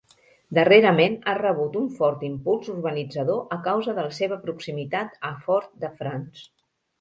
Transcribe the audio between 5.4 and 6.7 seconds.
Fort-de-France.